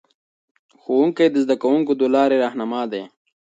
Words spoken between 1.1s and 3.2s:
د زده کوونکو د لارې رهنما دي.